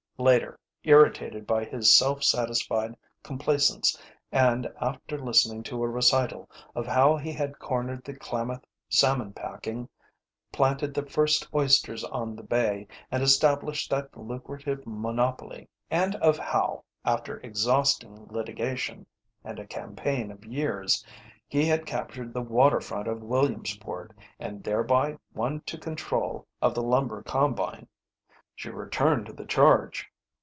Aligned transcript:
Later, 0.17 0.59
irritated 0.83 1.47
by 1.47 1.65
his 1.65 1.97
self 1.97 2.23
satisfied 2.23 2.95
complacence 3.23 3.99
and 4.31 4.67
after 4.79 5.17
listening 5.17 5.63
to 5.63 5.81
a 5.81 5.87
recital 5.89 6.47
of 6.75 6.85
how 6.85 7.17
he 7.17 7.31
had 7.31 7.57
cornered 7.57 8.03
the 8.05 8.13
Klamath 8.13 8.63
salmon 8.87 9.33
packing, 9.33 9.89
planted 10.51 10.93
the 10.93 11.03
first 11.07 11.47
oysters 11.55 12.03
on 12.03 12.35
the 12.35 12.43
bay 12.43 12.85
and 13.09 13.23
established 13.23 13.89
that 13.89 14.15
lucrative 14.15 14.83
monopoly, 14.85 15.67
and 15.89 16.13
of 16.17 16.37
how, 16.37 16.83
after 17.03 17.39
exhausting 17.39 18.27
litigation 18.27 19.07
and 19.43 19.57
a 19.57 19.65
campaign 19.65 20.29
of 20.29 20.45
years 20.45 21.03
he 21.47 21.65
had 21.65 21.87
captured 21.87 22.31
the 22.31 22.43
water 22.43 22.79
front 22.79 23.07
of 23.07 23.23
Williamsport 23.23 24.15
and 24.39 24.63
thereby 24.63 25.17
won 25.33 25.61
to 25.61 25.79
control 25.79 26.45
of 26.61 26.75
the 26.75 26.83
Lumber 26.83 27.23
Combine, 27.23 27.87
she 28.53 28.69
returned 28.69 29.25
to 29.25 29.33
the 29.33 29.45
charge. 29.45 30.07